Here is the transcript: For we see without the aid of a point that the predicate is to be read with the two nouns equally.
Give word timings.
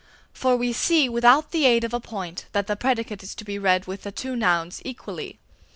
For 0.33 0.57
we 0.57 0.73
see 0.73 1.07
without 1.09 1.51
the 1.51 1.67
aid 1.67 1.83
of 1.83 1.93
a 1.93 1.99
point 1.99 2.47
that 2.53 2.65
the 2.65 2.75
predicate 2.75 3.21
is 3.21 3.35
to 3.35 3.45
be 3.45 3.59
read 3.59 3.85
with 3.85 4.01
the 4.01 4.11
two 4.11 4.35
nouns 4.35 4.81
equally. 4.83 5.37